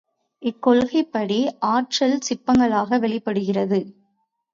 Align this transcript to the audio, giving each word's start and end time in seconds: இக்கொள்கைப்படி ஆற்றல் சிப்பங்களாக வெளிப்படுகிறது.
இக்கொள்கைப்படி 0.41 1.37
ஆற்றல் 1.71 2.15
சிப்பங்களாக 2.29 2.99
வெளிப்படுகிறது. 2.99 3.79